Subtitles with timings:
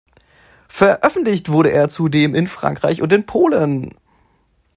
[0.67, 3.93] Veröffentlicht wurde er zudem in Frankreich und in Polen.